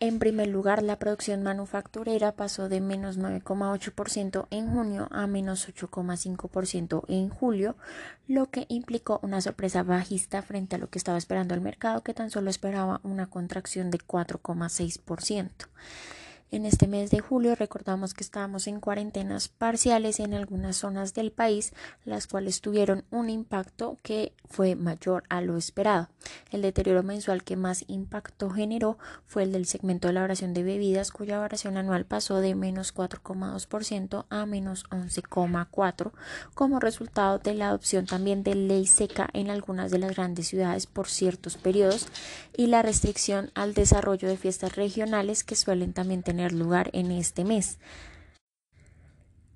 En 0.00 0.18
primer 0.18 0.48
lugar, 0.48 0.82
la 0.82 0.98
producción 0.98 1.44
manufacturera 1.44 2.32
pasó 2.32 2.68
de 2.68 2.80
menos 2.80 3.16
9,8% 3.16 4.48
en 4.50 4.68
junio 4.68 5.06
a 5.12 5.28
menos 5.28 5.68
8,5% 5.68 7.04
en 7.06 7.28
julio, 7.28 7.76
lo 8.26 8.50
que 8.50 8.66
implicó 8.68 9.20
una 9.22 9.40
sorpresa 9.40 9.84
bajista 9.84 10.42
frente 10.42 10.74
a 10.74 10.78
lo 10.78 10.90
que 10.90 10.98
estaba 10.98 11.18
esperando 11.18 11.54
el 11.54 11.60
mercado, 11.60 12.02
que 12.02 12.12
tan 12.12 12.30
solo 12.30 12.50
esperaba 12.50 13.00
una 13.04 13.30
contracción 13.30 13.92
de 13.92 13.98
4,6%. 13.98 15.68
En 16.52 16.64
este 16.64 16.86
mes 16.86 17.10
de 17.10 17.18
julio 17.18 17.56
recordamos 17.56 18.14
que 18.14 18.22
estábamos 18.22 18.68
en 18.68 18.78
cuarentenas 18.78 19.48
parciales 19.48 20.20
en 20.20 20.32
algunas 20.32 20.76
zonas 20.76 21.12
del 21.12 21.32
país, 21.32 21.72
las 22.04 22.28
cuales 22.28 22.60
tuvieron 22.60 23.04
un 23.10 23.30
impacto 23.30 23.98
que 24.04 24.32
fue 24.48 24.76
mayor 24.76 25.24
a 25.28 25.40
lo 25.40 25.56
esperado. 25.56 26.08
El 26.52 26.62
deterioro 26.62 27.02
mensual 27.02 27.42
que 27.42 27.56
más 27.56 27.84
impacto 27.88 28.48
generó 28.50 28.96
fue 29.26 29.42
el 29.42 29.52
del 29.52 29.66
segmento 29.66 30.06
de 30.06 30.12
elaboración 30.12 30.54
de 30.54 30.62
bebidas, 30.62 31.10
cuya 31.10 31.38
variación 31.38 31.76
anual 31.76 32.04
pasó 32.04 32.36
de 32.36 32.54
menos 32.54 32.94
4,2% 32.94 34.26
a 34.30 34.46
menos 34.46 34.84
11,4% 34.90 36.12
como 36.54 36.78
resultado 36.78 37.38
de 37.38 37.54
la 37.54 37.68
adopción 37.68 38.06
también 38.06 38.44
de 38.44 38.54
ley 38.54 38.86
seca 38.86 39.28
en 39.32 39.50
algunas 39.50 39.90
de 39.90 39.98
las 39.98 40.14
grandes 40.14 40.46
ciudades 40.46 40.86
por 40.86 41.08
ciertos 41.08 41.56
periodos 41.56 42.06
y 42.56 42.68
la 42.68 42.82
restricción 42.82 43.50
al 43.54 43.74
desarrollo 43.74 44.28
de 44.28 44.36
fiestas 44.36 44.76
regionales 44.76 45.42
que 45.42 45.56
suelen 45.56 45.92
también 45.92 46.22
tener 46.22 46.45
lugar 46.52 46.90
en 46.92 47.10
este 47.10 47.44
mes. 47.44 47.78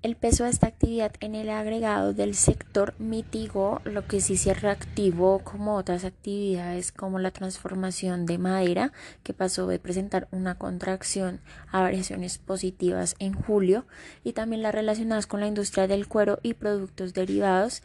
El 0.01 0.15
peso 0.15 0.45
de 0.45 0.49
esta 0.49 0.65
actividad 0.65 1.11
en 1.19 1.35
el 1.35 1.51
agregado 1.51 2.15
del 2.15 2.33
sector 2.33 2.95
mitigó 2.97 3.81
lo 3.83 4.07
que 4.07 4.19
sí 4.19 4.35
se 4.35 4.55
reactivó 4.55 5.43
como 5.43 5.75
otras 5.75 6.05
actividades 6.05 6.91
como 6.91 7.19
la 7.19 7.29
transformación 7.29 8.25
de 8.25 8.39
madera 8.39 8.93
que 9.21 9.35
pasó 9.35 9.67
de 9.67 9.77
presentar 9.77 10.27
una 10.31 10.55
contracción 10.55 11.39
a 11.71 11.81
variaciones 11.81 12.39
positivas 12.39 13.13
en 13.19 13.33
julio 13.33 13.85
y 14.23 14.33
también 14.33 14.63
las 14.63 14.73
relacionadas 14.73 15.27
con 15.27 15.39
la 15.39 15.45
industria 15.45 15.85
del 15.85 16.07
cuero 16.07 16.39
y 16.41 16.55
productos 16.55 17.13
derivados 17.13 17.83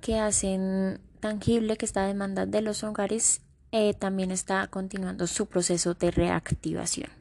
que 0.00 0.18
hacen 0.18 1.00
tangible 1.20 1.76
que 1.76 1.84
esta 1.84 2.06
demanda 2.06 2.46
de 2.46 2.62
los 2.62 2.82
hogares 2.82 3.42
eh, 3.72 3.92
también 3.92 4.30
está 4.30 4.66
continuando 4.68 5.26
su 5.26 5.44
proceso 5.44 5.92
de 5.92 6.12
reactivación. 6.12 7.17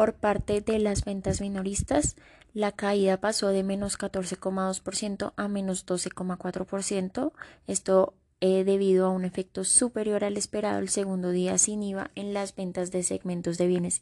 Por 0.00 0.14
parte 0.14 0.62
de 0.62 0.78
las 0.78 1.04
ventas 1.04 1.42
minoristas, 1.42 2.16
la 2.54 2.72
caída 2.72 3.20
pasó 3.20 3.48
de 3.48 3.62
menos 3.62 3.98
14,2% 3.98 5.34
a 5.36 5.46
menos 5.46 5.84
12,4%. 5.84 7.32
Esto 7.66 8.14
eh, 8.40 8.64
debido 8.64 9.04
a 9.04 9.10
un 9.10 9.26
efecto 9.26 9.62
superior 9.62 10.24
al 10.24 10.38
esperado 10.38 10.78
el 10.78 10.88
segundo 10.88 11.28
día 11.32 11.58
sin 11.58 11.82
IVA 11.82 12.12
en 12.14 12.32
las 12.32 12.56
ventas 12.56 12.90
de 12.92 13.02
segmentos 13.02 13.58
de 13.58 13.66
bienes 13.66 14.00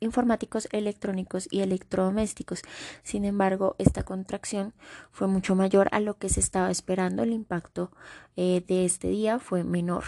informáticos, 0.00 0.66
electrónicos 0.72 1.46
y 1.50 1.60
electrodomésticos. 1.60 2.62
Sin 3.02 3.26
embargo, 3.26 3.76
esta 3.78 4.02
contracción 4.02 4.72
fue 5.10 5.28
mucho 5.28 5.54
mayor 5.54 5.90
a 5.92 6.00
lo 6.00 6.16
que 6.16 6.30
se 6.30 6.40
estaba 6.40 6.70
esperando. 6.70 7.22
El 7.22 7.34
impacto 7.34 7.90
eh, 8.36 8.64
de 8.66 8.86
este 8.86 9.08
día 9.08 9.40
fue 9.40 9.62
menor. 9.62 10.04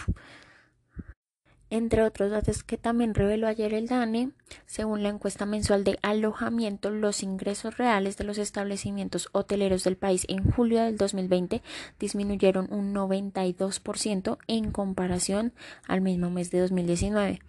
Entre 1.71 2.01
otros 2.01 2.31
datos 2.31 2.63
que 2.63 2.77
también 2.77 3.13
reveló 3.13 3.47
ayer 3.47 3.75
el 3.75 3.87
DANE, 3.87 4.31
según 4.65 5.03
la 5.03 5.09
encuesta 5.09 5.45
mensual 5.45 5.83
de 5.83 5.99
alojamiento, 6.01 6.89
los 6.89 7.21
ingresos 7.21 7.77
reales 7.77 8.17
de 8.17 8.23
los 8.23 8.39
establecimientos 8.39 9.29
hoteleros 9.33 9.83
del 9.83 9.95
país 9.95 10.25
en 10.29 10.49
julio 10.51 10.81
del 10.81 10.97
2020 10.97 11.61
disminuyeron 11.99 12.67
un 12.71 12.93
92% 12.95 14.37
en 14.47 14.71
comparación 14.71 15.53
al 15.87 16.01
mismo 16.01 16.31
mes 16.31 16.49
de 16.49 16.59
2019. 16.61 17.39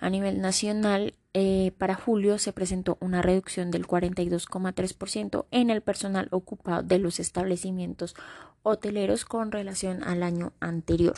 A 0.00 0.10
nivel 0.10 0.42
nacional, 0.42 1.14
eh, 1.32 1.72
para 1.78 1.94
julio 1.94 2.38
se 2.38 2.52
presentó 2.52 2.98
una 3.00 3.22
reducción 3.22 3.70
del 3.70 3.86
42,3% 3.86 5.46
en 5.50 5.70
el 5.70 5.80
personal 5.80 6.28
ocupado 6.32 6.82
de 6.82 6.98
los 6.98 7.20
establecimientos 7.20 8.14
hoteleros 8.62 9.24
con 9.24 9.52
relación 9.52 10.02
al 10.02 10.22
año 10.22 10.52
anterior. 10.60 11.14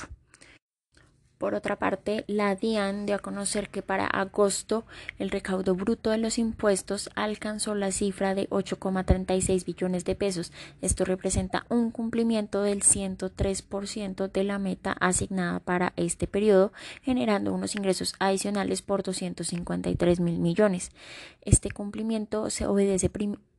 Por 1.43 1.57
otra 1.57 1.75
parte, 1.75 2.25
la 2.29 2.55
DIAN 2.55 3.05
dio 3.05 3.17
a 3.17 3.19
conocer 3.19 3.69
que 3.69 3.83
para 3.83 4.07
agosto 4.07 4.85
el 5.19 5.29
recaudo 5.29 5.75
bruto 5.75 6.11
de 6.11 6.19
los 6.19 6.39
impuestos 6.39 7.11
alcanzó 7.17 7.75
la 7.75 7.91
cifra 7.91 8.37
de 8.37 8.49
8,36 8.51 9.65
billones 9.65 10.05
de 10.05 10.15
pesos. 10.15 10.53
Esto 10.83 11.05
representa 11.05 11.67
un 11.69 11.91
cumplimiento 11.91 12.63
del 12.63 12.83
103% 12.83 14.31
de 14.31 14.45
la 14.45 14.61
meta 14.61 14.93
asignada 14.93 15.59
para 15.59 15.95
este 15.97 16.29
periodo, 16.29 16.73
generando 17.03 17.53
unos 17.53 17.75
ingresos 17.75 18.15
adicionales 18.21 18.81
por 18.81 19.03
253 19.03 20.21
mil 20.21 20.39
millones. 20.39 20.93
Este 21.41 21.73
cumplimiento 21.73 22.51
se 22.51 22.69
obedece 22.69 23.11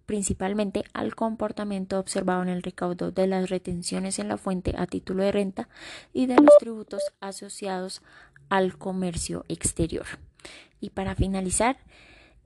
principalmente 0.06 0.84
al 0.94 1.16
comportamiento 1.16 2.00
observado 2.00 2.44
en 2.44 2.50
el 2.50 2.64
recaudo 2.64 3.12
de 3.12 3.28
las 3.28 3.50
retenciones 3.50 4.20
en 4.20 4.28
la 4.28 4.38
fuente 4.38 4.74
a 4.78 4.88
título 4.88 5.24
de 5.24 5.32
renta 5.32 5.70
y 6.14 6.26
de 6.26 6.36
los 6.36 6.58
tributos 6.60 7.02
asociados 7.20 8.02
al 8.50 8.78
comercio 8.78 9.46
exterior. 9.48 10.06
Y 10.80 10.90
para 10.90 11.16
finalizar, 11.16 11.78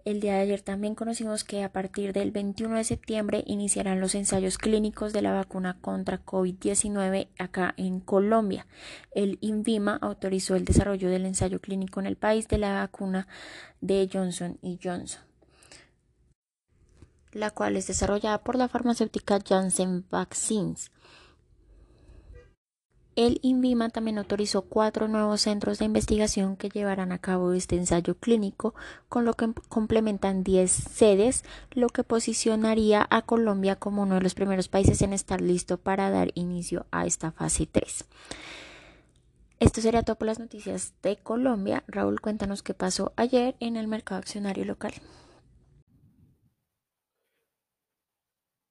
el 0.08 0.22
día 0.22 0.36
de 0.36 0.40
ayer 0.40 0.62
también 0.62 0.96
conocimos 0.96 1.44
que 1.44 1.66
a 1.66 1.74
partir 1.74 2.14
del 2.14 2.32
21 2.32 2.78
de 2.78 2.86
septiembre 2.86 3.44
iniciarán 3.46 4.00
los 4.00 4.16
ensayos 4.16 4.58
clínicos 4.58 5.12
de 5.12 5.22
la 5.22 5.34
vacuna 5.34 5.80
contra 5.82 6.24
COVID-19 6.24 7.28
acá 7.38 7.74
en 7.76 8.00
Colombia. 8.00 8.68
El 9.14 9.38
INVIMA 9.42 9.98
autorizó 10.02 10.56
el 10.56 10.64
desarrollo 10.64 11.10
del 11.10 11.26
ensayo 11.26 11.60
clínico 11.60 12.00
en 12.00 12.06
el 12.06 12.16
país 12.16 12.48
de 12.48 12.58
la 12.58 12.76
vacuna 12.76 13.28
de 13.82 14.10
Johnson 14.10 14.58
Johnson, 14.82 15.27
la 17.32 17.52
cual 17.52 17.78
es 17.78 17.88
desarrollada 17.88 18.40
por 18.40 18.56
la 18.56 18.68
farmacéutica 18.68 19.40
Janssen 19.46 20.06
Vaccines. 20.10 20.92
El 23.18 23.40
INVIMA 23.42 23.90
también 23.90 24.20
autorizó 24.20 24.62
cuatro 24.62 25.08
nuevos 25.08 25.42
centros 25.42 25.80
de 25.80 25.86
investigación 25.86 26.56
que 26.56 26.70
llevarán 26.70 27.12
a 27.12 27.18
cabo 27.18 27.54
este 27.54 27.76
ensayo 27.76 28.14
clínico, 28.14 28.76
con 29.10 29.26
lo 29.26 29.34
que 29.34 29.52
complementan 29.70 30.44
10 30.44 30.72
sedes, 30.72 31.44
lo 31.72 31.90
que 31.90 32.04
posicionaría 32.04 33.08
a 33.10 33.24
Colombia 33.24 33.76
como 33.76 34.04
uno 34.04 34.16
de 34.16 34.22
los 34.22 34.36
primeros 34.36 34.68
países 34.68 35.02
en 35.02 35.14
estar 35.14 35.42
listo 35.42 35.80
para 35.80 36.12
dar 36.12 36.30
inicio 36.36 36.86
a 36.92 37.08
esta 37.08 37.32
fase 37.32 37.66
3. 37.66 38.06
Esto 39.60 39.82
sería 39.82 40.04
todo 40.04 40.18
por 40.18 40.28
las 40.28 40.38
noticias 40.38 40.94
de 41.02 41.18
Colombia. 41.18 41.84
Raúl, 41.88 42.22
cuéntanos 42.22 42.62
qué 42.62 42.76
pasó 42.76 43.14
ayer 43.16 43.56
en 43.60 43.78
el 43.78 43.88
mercado 43.88 44.20
accionario 44.20 44.64
local. 44.64 44.94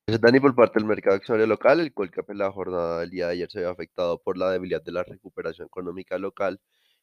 Dani, 0.09 0.39
por 0.39 0.55
parte 0.55 0.79
del 0.79 0.87
mercado 0.87 1.17
accionario 1.17 1.49
local, 1.49 1.81
el 1.81 1.93
cual 1.93 2.13
en 2.29 2.39
la 2.39 2.53
jornada 2.53 3.01
del 3.01 3.11
día 3.11 3.27
de 3.27 3.33
ayer 3.33 3.51
se 3.51 3.59
había 3.59 3.71
afectado 3.71 4.23
por 4.23 4.39
la 4.39 4.53
debilidad 4.53 4.81
de 4.81 4.93
la 4.93 5.03
recuperación 5.03 5.67
económica 5.67 6.17
local, 6.17 6.61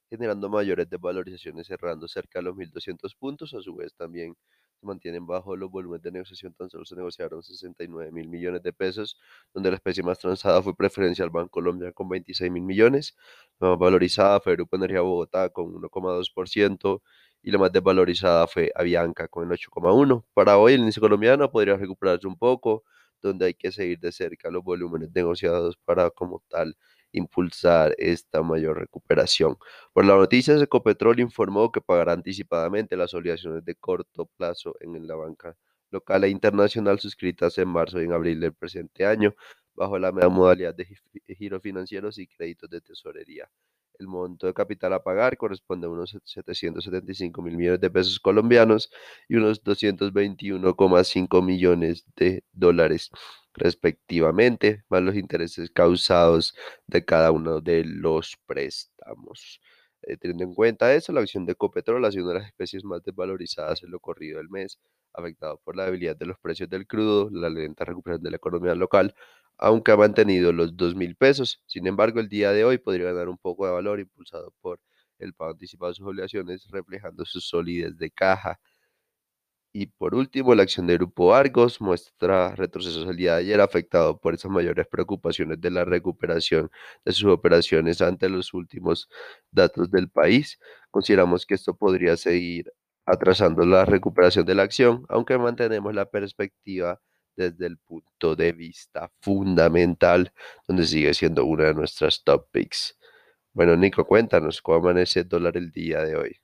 generando 0.10 0.50
mayores 0.50 0.90
desvalorizaciones, 0.90 1.68
cerrando 1.68 2.08
cerca 2.08 2.40
de 2.40 2.44
los 2.44 2.56
1.200 2.56 3.14
puntos. 3.16 3.54
A 3.56 3.62
su 3.62 3.76
vez, 3.76 3.94
también 3.94 4.38
se 4.80 4.86
mantienen 4.86 5.28
bajo 5.28 5.58
los 5.58 5.70
volúmenes 5.70 6.02
de 6.02 6.12
negociación, 6.14 6.54
tan 6.54 6.70
solo 6.70 6.86
se 6.86 6.96
negociaron 6.96 7.44
69 7.44 8.10
mil 8.14 8.30
millones 8.30 8.64
de 8.64 8.72
pesos, 8.72 9.20
donde 9.54 9.70
la 9.70 9.76
especie 9.76 10.02
más 10.02 10.18
transada 10.18 10.62
fue 10.62 10.74
preferencial 10.74 11.30
Banco 11.30 11.50
Colombia 11.50 11.92
con 11.92 12.08
26 12.08 12.50
mil 12.52 12.64
millones, 12.64 13.18
la 13.60 13.70
más 13.72 13.80
valorizada 13.80 14.40
fue 14.40 14.54
Grupo 14.56 14.78
Energía 14.78 15.02
Bogotá 15.02 15.50
con 15.50 15.74
1,2%, 15.74 17.02
y 17.44 17.52
la 17.52 17.60
más 17.60 17.72
desvalorizada 17.72 18.48
fue 18.48 18.72
Avianca 18.74 19.28
con 19.28 19.44
el 19.44 19.52
8,1%. 19.58 20.26
Para 20.34 20.58
hoy 20.58 20.74
el 20.74 20.80
índice 20.82 21.02
colombiano 21.02 21.52
podría 21.52 21.76
recuperarse 21.76 22.26
un 22.26 22.38
poco, 22.38 22.84
donde 23.22 23.48
hay 23.48 23.54
que 23.54 23.72
seguir 23.72 24.00
de 24.00 24.12
cerca 24.12 24.50
los 24.50 24.64
volúmenes 24.64 25.10
negociados 25.14 25.78
para 25.86 26.10
como 26.10 26.42
tal 26.50 26.76
impulsar 27.12 27.94
esta 27.98 28.42
mayor 28.42 28.80
recuperación. 28.80 29.58
Por 29.94 30.06
la 30.06 30.16
noticia, 30.16 30.56
Ecopetrol 30.56 31.20
informó 31.20 31.72
que 31.72 31.82
pagará 31.82 32.14
anticipadamente 32.14 32.98
las 32.98 33.14
obligaciones 33.14 33.64
de 33.66 33.76
corto 33.76 34.26
plazo 34.38 34.76
en 34.80 35.06
la 35.08 35.16
banca 35.16 35.56
local 35.92 36.24
e 36.24 36.30
internacional 36.30 37.00
suscritas 37.00 37.58
en 37.60 37.70
marzo 37.70 38.02
y 38.02 38.06
en 38.06 38.14
abril 38.14 38.40
del 38.40 38.54
presente 38.54 39.06
año, 39.06 39.36
bajo 39.76 40.00
la 40.00 40.12
modalidad 40.12 40.76
de 40.76 40.88
giro 41.36 41.60
financieros 41.60 42.18
y 42.18 42.28
créditos 42.28 42.70
de 42.70 42.82
tesorería. 42.82 43.50
El 44.00 44.08
monto 44.08 44.48
de 44.48 44.54
capital 44.54 44.94
a 44.94 45.04
pagar 45.04 45.38
corresponde 45.38 45.88
a 45.88 45.90
unos 45.90 46.18
775 46.24 47.42
mil 47.42 47.56
millones 47.58 47.82
de 47.82 47.90
pesos 47.90 48.20
colombianos 48.20 48.92
y 49.28 49.36
unos 49.36 49.64
221,5 49.64 51.44
millones 51.44 52.06
de 52.16 52.44
dólares 52.52 53.12
respectivamente, 53.54 54.84
más 54.90 55.02
los 55.02 55.16
intereses 55.16 55.70
causados 55.72 56.56
de 56.88 57.06
cada 57.06 57.32
uno 57.32 57.62
de 57.62 57.86
los 57.86 58.38
préstamos. 58.46 59.62
Eh, 60.02 60.18
teniendo 60.18 60.44
en 60.44 60.54
cuenta 60.56 60.94
eso, 60.94 61.14
la 61.14 61.22
acción 61.22 61.46
de 61.46 61.54
Ecopetrol 61.54 62.04
ha 62.04 62.12
sido 62.12 62.26
una 62.26 62.34
de 62.34 62.40
las 62.40 62.48
especies 62.50 62.84
más 62.84 63.04
desvalorizadas 63.04 63.84
en 63.84 63.92
lo 63.92 64.00
corrido 64.00 64.40
del 64.40 64.50
mes, 64.50 64.80
afectado 65.14 65.60
por 65.64 65.76
la 65.78 65.86
debilidad 65.86 66.16
de 66.18 66.26
los 66.26 66.38
precios 66.40 66.70
del 66.70 66.88
crudo, 66.88 67.30
la 67.32 67.50
lenta 67.50 67.86
recuperación 67.86 68.24
de 68.24 68.32
la 68.32 68.38
economía 68.38 68.76
local, 68.76 69.16
aunque 69.58 69.92
ha 69.92 69.98
mantenido 69.98 70.54
los 70.54 70.76
dos 70.78 70.96
mil 70.96 71.16
pesos. 71.16 71.62
Sin 71.68 71.88
embargo, 71.88 72.20
el 72.20 72.30
día 72.30 72.52
de 72.52 72.66
hoy 72.66 72.78
podría 72.78 73.08
ganar 73.12 73.30
un 73.30 73.38
poco 73.38 73.66
de 73.66 73.74
valor 73.74 74.00
impulsado 74.00 74.54
por 74.62 74.80
el 75.20 75.34
pago 75.34 75.52
anticipado 75.52 75.92
de 75.92 75.96
sus 75.96 76.08
obligaciones, 76.08 76.68
reflejando 76.72 77.26
su 77.26 77.40
solidez 77.42 77.98
de 77.98 78.12
caja. 78.12 78.60
Y 79.76 79.88
por 79.88 80.14
último, 80.14 80.54
la 80.54 80.64
acción 80.64 80.86
de 80.86 80.96
Grupo 80.98 81.34
Argos 81.34 81.82
muestra 81.82 82.56
retrocesos 82.56 83.08
el 83.08 83.16
día 83.18 83.34
de 83.34 83.40
ayer 83.42 83.60
afectado 83.60 84.20
por 84.20 84.36
esas 84.36 84.52
mayores 84.52 84.86
preocupaciones 84.88 85.60
de 85.62 85.72
la 85.72 85.84
recuperación 85.84 86.70
de 87.04 87.12
sus 87.12 87.26
operaciones 87.32 88.00
ante 88.02 88.30
los 88.30 88.54
últimos 88.54 89.10
datos 89.52 89.90
del 89.90 90.10
país. 90.12 90.60
Consideramos 90.92 91.46
que 91.48 91.56
esto 91.56 91.76
podría 91.76 92.18
seguir 92.18 92.72
atrasando 93.06 93.66
la 93.66 93.84
recuperación 93.86 94.46
de 94.46 94.54
la 94.56 94.64
acción, 94.64 95.06
aunque 95.10 95.38
mantenemos 95.40 95.94
la 95.96 96.06
perspectiva 96.06 97.02
desde 97.36 97.66
el 97.66 97.78
punto 97.78 98.36
de 98.36 98.52
vista 98.52 99.12
fundamental, 99.22 100.34
donde 100.68 100.86
sigue 100.86 101.14
siendo 101.14 101.46
una 101.46 101.66
de 101.66 101.74
nuestras 101.74 102.24
top 102.24 102.48
picks. 102.52 102.98
Bueno, 103.54 103.76
Nico, 103.76 104.06
cuéntanos 104.06 104.62
cómo 104.62 104.78
amanece 104.78 105.22
el 105.22 105.30
dólar 105.30 105.58
el 105.58 105.72
día 105.72 106.02
de 106.02 106.16
hoy. 106.16 106.40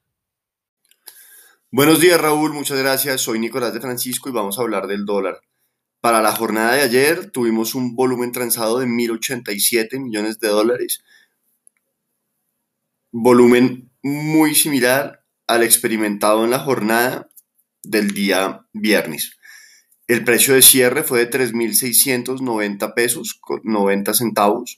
Buenos 1.71 1.99
días, 1.99 2.19
Raúl, 2.19 2.53
muchas 2.53 2.79
gracias. 2.79 3.21
Soy 3.21 3.39
Nicolás 3.39 3.73
de 3.73 3.81
Francisco 3.81 4.29
y 4.29 4.31
vamos 4.31 4.57
a 4.57 4.61
hablar 4.61 4.87
del 4.87 5.05
dólar. 5.05 5.39
Para 6.01 6.21
la 6.21 6.31
jornada 6.31 6.73
de 6.73 6.81
ayer 6.81 7.29
tuvimos 7.29 7.75
un 7.75 7.95
volumen 7.95 8.31
transado 8.31 8.79
de 8.79 8.87
1.087 8.87 9.99
millones 9.99 10.39
de 10.39 10.47
dólares. 10.47 11.03
Volumen 13.11 13.91
muy 14.01 14.55
similar 14.55 15.23
al 15.45 15.63
experimentado 15.63 16.43
en 16.45 16.51
la 16.51 16.59
jornada 16.59 17.27
del 17.83 18.11
día 18.11 18.65
viernes. 18.71 19.38
El 20.09 20.23
precio 20.23 20.55
de 20.55 20.63
cierre 20.63 21.03
fue 21.03 21.19
de 21.19 21.29
3.690 21.29 22.95
pesos 22.95 23.35
con 23.39 23.61
90 23.63 24.15
centavos, 24.15 24.77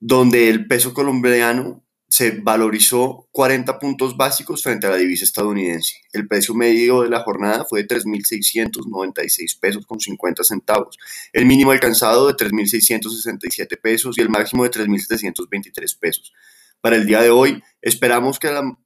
donde 0.00 0.50
el 0.50 0.66
peso 0.66 0.92
colombiano 0.92 1.82
se 2.10 2.32
valorizó 2.32 3.26
40 3.32 3.78
puntos 3.78 4.18
básicos 4.18 4.62
frente 4.62 4.86
a 4.86 4.90
la 4.90 4.96
divisa 4.96 5.24
estadounidense. 5.24 6.02
El 6.12 6.28
precio 6.28 6.54
medio 6.54 7.00
de 7.00 7.08
la 7.08 7.20
jornada 7.20 7.64
fue 7.64 7.84
de 7.84 7.88
3.696 7.88 9.58
pesos 9.58 9.86
con 9.86 9.98
50 9.98 10.44
centavos. 10.44 10.98
El 11.32 11.46
mínimo 11.46 11.70
alcanzado 11.70 12.26
de 12.26 12.34
3.667 12.34 13.80
pesos 13.80 14.18
y 14.18 14.20
el 14.20 14.28
máximo 14.28 14.64
de 14.64 14.72
3.723 14.72 15.98
pesos. 15.98 16.34
Para 16.82 16.96
el 16.96 17.06
día 17.06 17.22
de 17.22 17.30
hoy 17.30 17.62
esperamos 17.80 18.38
que 18.38 18.52
la 18.52 18.76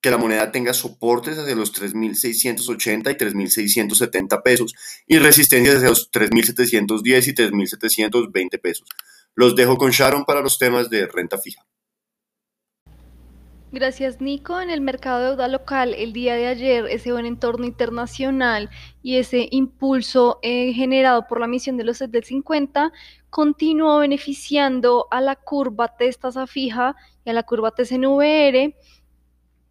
que 0.00 0.10
la 0.10 0.18
moneda 0.18 0.50
tenga 0.50 0.72
soportes 0.72 1.38
hacia 1.38 1.54
los 1.54 1.74
3.680 1.74 3.10
y 3.10 3.14
3.670 3.14 4.42
pesos 4.42 4.74
y 5.06 5.18
resistencias 5.18 5.76
hacia 5.76 5.88
los 5.90 6.10
3.710 6.10 7.28
y 7.28 7.34
3.720 7.34 8.60
pesos. 8.60 8.86
Los 9.34 9.56
dejo 9.56 9.76
con 9.76 9.90
Sharon 9.90 10.24
para 10.24 10.40
los 10.40 10.58
temas 10.58 10.90
de 10.90 11.06
renta 11.06 11.38
fija. 11.38 11.64
Gracias 13.72 14.20
Nico. 14.20 14.60
En 14.60 14.68
el 14.68 14.80
mercado 14.80 15.20
de 15.20 15.26
deuda 15.26 15.46
local 15.46 15.94
el 15.94 16.12
día 16.12 16.34
de 16.34 16.48
ayer 16.48 16.86
ese 16.86 17.12
buen 17.12 17.24
entorno 17.24 17.66
internacional 17.66 18.68
y 19.00 19.18
ese 19.18 19.46
impulso 19.52 20.40
eh, 20.42 20.72
generado 20.72 21.28
por 21.28 21.38
la 21.38 21.46
misión 21.46 21.76
de 21.76 21.84
los 21.84 21.98
set 21.98 22.10
del 22.10 22.24
50 22.24 22.92
continuó 23.28 24.00
beneficiando 24.00 25.06
a 25.12 25.20
la 25.20 25.36
curva 25.36 25.96
T 25.96 26.10
tasa 26.20 26.48
fija 26.48 26.96
y 27.24 27.30
a 27.30 27.32
la 27.32 27.44
curva 27.44 27.70
TCNVR 27.70 28.74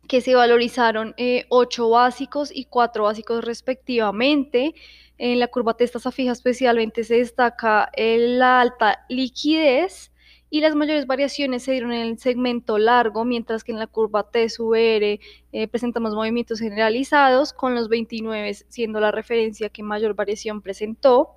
que 0.10 0.20
se 0.22 0.36
valorizaron 0.36 1.14
eh, 1.18 1.46
ocho 1.50 1.92
básicos 1.92 2.52
y 2.54 2.66
cuatro 2.66 3.04
básicos 3.04 3.46
respectivamente. 3.46 4.74
En 5.20 5.40
la 5.40 5.48
curva 5.48 5.76
tasa 5.76 6.12
fija 6.12 6.32
especialmente 6.32 7.04
se 7.04 7.18
destaca 7.18 7.92
la 7.96 8.60
alta 8.60 9.06
liquidez 9.08 10.12
y 10.50 10.62
las 10.62 10.74
mayores 10.74 11.06
variaciones 11.06 11.62
se 11.62 11.74
dieron 11.74 11.94
en 11.94 12.08
el 12.08 12.18
segmento 12.18 12.80
largo, 12.80 13.24
mientras 13.24 13.64
que 13.64 13.72
en 13.72 13.78
la 13.78 13.86
curva 13.86 14.32
TSVR 14.32 15.20
eh, 15.52 15.68
presentamos 15.70 16.16
movimientos 16.16 16.60
generalizados, 16.60 17.54
con 17.54 17.76
los 17.76 17.88
29 17.88 18.52
siendo 18.68 19.00
la 19.00 19.12
referencia 19.12 19.70
que 19.70 19.84
mayor 19.84 20.16
variación 20.16 20.64
presentó. 20.64 21.36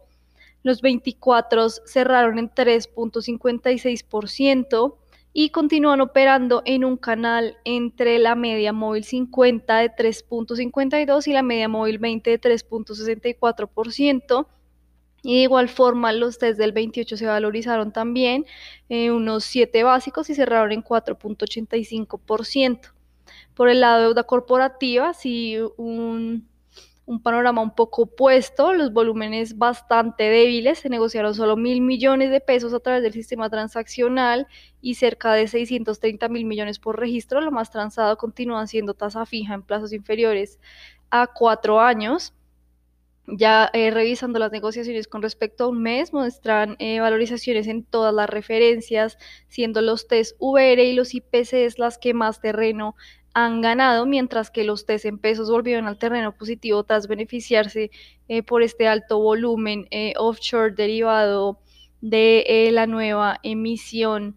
Los 0.62 0.80
24 0.80 1.68
cerraron 1.68 2.38
en 2.38 2.48
3.56%, 2.48 4.96
y 5.32 5.50
continúan 5.50 6.00
operando 6.00 6.62
en 6.64 6.84
un 6.84 6.96
canal 6.96 7.56
entre 7.64 8.18
la 8.18 8.34
media 8.34 8.72
móvil 8.72 9.04
50 9.04 9.78
de 9.78 9.90
3.52 9.90 11.26
y 11.26 11.32
la 11.32 11.42
media 11.42 11.68
móvil 11.68 11.98
20 11.98 12.30
de 12.30 12.40
3.64%. 12.40 14.46
Y 15.24 15.36
de 15.36 15.42
igual 15.42 15.68
forma 15.68 16.12
los 16.12 16.38
test 16.38 16.58
del 16.58 16.72
28 16.72 17.16
se 17.16 17.26
valorizaron 17.26 17.92
también 17.92 18.44
eh, 18.88 19.12
unos 19.12 19.44
7 19.44 19.84
básicos 19.84 20.28
y 20.30 20.34
cerraron 20.34 20.72
en 20.72 20.82
4.85%. 20.82 22.92
Por 23.54 23.68
el 23.68 23.80
lado 23.80 23.98
de 23.98 24.04
deuda 24.06 24.24
corporativa, 24.24 25.14
sí 25.14 25.58
un 25.76 26.48
un 27.04 27.22
panorama 27.22 27.60
un 27.60 27.74
poco 27.74 28.02
opuesto, 28.02 28.72
los 28.74 28.92
volúmenes 28.92 29.58
bastante 29.58 30.24
débiles, 30.24 30.78
se 30.78 30.88
negociaron 30.88 31.34
solo 31.34 31.56
mil 31.56 31.80
millones 31.80 32.30
de 32.30 32.40
pesos 32.40 32.72
a 32.72 32.80
través 32.80 33.02
del 33.02 33.12
sistema 33.12 33.50
transaccional 33.50 34.46
y 34.80 34.94
cerca 34.94 35.32
de 35.32 35.48
630 35.48 36.28
mil 36.28 36.44
millones 36.44 36.78
por 36.78 36.98
registro, 36.98 37.40
lo 37.40 37.50
más 37.50 37.70
transado 37.70 38.16
continúa 38.16 38.66
siendo 38.66 38.94
tasa 38.94 39.26
fija 39.26 39.54
en 39.54 39.62
plazos 39.62 39.92
inferiores 39.92 40.60
a 41.10 41.26
cuatro 41.26 41.80
años. 41.80 42.34
Ya 43.26 43.70
eh, 43.72 43.92
revisando 43.92 44.40
las 44.40 44.50
negociaciones 44.50 45.06
con 45.06 45.22
respecto 45.22 45.64
a 45.64 45.68
un 45.68 45.80
mes, 45.80 46.12
muestran 46.12 46.74
eh, 46.80 46.98
valorizaciones 46.98 47.68
en 47.68 47.84
todas 47.84 48.12
las 48.12 48.28
referencias, 48.28 49.16
siendo 49.46 49.80
los 49.80 50.08
test 50.08 50.34
VR 50.40 50.84
y 50.84 50.92
los 50.92 51.14
IPCs 51.14 51.78
las 51.78 51.98
que 51.98 52.14
más 52.14 52.40
terreno 52.40 52.96
han 53.34 53.60
ganado, 53.60 54.06
mientras 54.06 54.50
que 54.50 54.64
los 54.64 54.86
test 54.86 55.04
en 55.04 55.18
pesos 55.18 55.50
volvieron 55.50 55.86
al 55.86 55.98
terreno 55.98 56.32
positivo 56.32 56.84
tras 56.84 57.08
beneficiarse 57.08 57.90
eh, 58.28 58.42
por 58.42 58.62
este 58.62 58.88
alto 58.88 59.18
volumen 59.18 59.88
offshore 60.16 60.74
derivado 60.74 61.58
de 62.00 62.68
la 62.72 62.86
nueva 62.86 63.38
emisión 63.42 64.36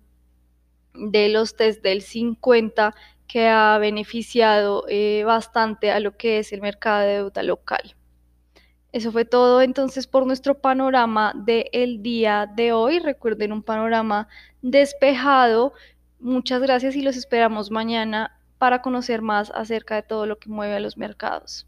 de 0.93 1.29
los 1.29 1.55
test 1.55 1.81
del 1.83 2.01
50 2.01 2.95
que 3.27 3.47
ha 3.47 3.77
beneficiado 3.79 4.85
bastante 5.25 5.91
a 5.91 5.99
lo 5.99 6.15
que 6.15 6.39
es 6.39 6.53
el 6.53 6.61
mercado 6.61 7.01
de 7.01 7.13
deuda 7.13 7.43
local. 7.43 7.95
Eso 8.95 9.11
fue 9.11 9.25
todo 9.25 9.61
entonces 9.61 10.07
por 10.07 10.25
nuestro 10.25 10.61
panorama 10.61 11.33
del 11.35 12.01
día 12.01 12.49
de 12.55 12.71
hoy. 12.71 12.99
Recuerden 12.99 13.51
un 13.51 13.61
panorama 13.61 14.29
despejado. 14.61 15.73
Muchas 16.21 16.61
gracias 16.61 16.95
y 16.95 17.01
los 17.01 17.17
esperamos 17.17 17.71
mañana 17.71 18.34
para 18.57 18.81
conocer 18.81 19.21
más 19.21 19.51
acerca 19.55 19.95
de 19.95 20.03
todo 20.03 20.25
lo 20.25 20.38
que 20.38 20.50
mueve 20.50 20.75
a 20.75 20.79
los 20.79 20.97
mercados. 20.97 21.67